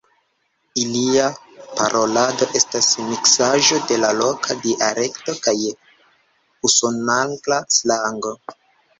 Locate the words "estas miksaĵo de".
2.59-3.99